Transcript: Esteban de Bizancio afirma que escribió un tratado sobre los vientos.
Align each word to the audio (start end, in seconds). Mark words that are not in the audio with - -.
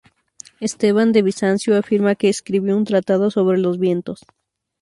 Esteban 0.59 1.11
de 1.11 1.21
Bizancio 1.21 1.77
afirma 1.77 2.15
que 2.15 2.27
escribió 2.27 2.75
un 2.75 2.85
tratado 2.85 3.29
sobre 3.29 3.59
los 3.59 3.77
vientos. 3.77 4.21